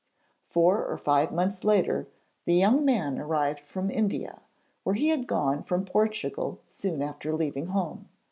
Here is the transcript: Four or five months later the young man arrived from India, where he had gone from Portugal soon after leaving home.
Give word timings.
Four 0.47 0.83
or 0.87 0.97
five 0.97 1.31
months 1.31 1.63
later 1.63 2.07
the 2.45 2.55
young 2.55 2.83
man 2.83 3.19
arrived 3.19 3.59
from 3.59 3.91
India, 3.91 4.39
where 4.81 4.95
he 4.95 5.09
had 5.09 5.27
gone 5.27 5.61
from 5.61 5.85
Portugal 5.85 6.59
soon 6.65 7.03
after 7.03 7.35
leaving 7.35 7.67
home. 7.67 8.09